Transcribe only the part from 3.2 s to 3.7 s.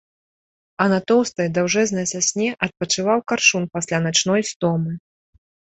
каршун